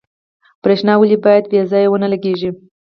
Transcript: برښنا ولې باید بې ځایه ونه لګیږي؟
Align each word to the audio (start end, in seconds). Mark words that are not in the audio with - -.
برښنا 0.63 0.93
ولې 0.97 1.17
باید 1.25 1.43
بې 1.51 1.61
ځایه 1.71 1.89
ونه 1.89 2.07
لګیږي؟ 2.13 2.49